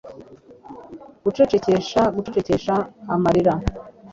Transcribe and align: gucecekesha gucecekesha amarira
gucecekesha 1.23 2.01
gucecekesha 2.15 2.75
amarira 3.13 3.53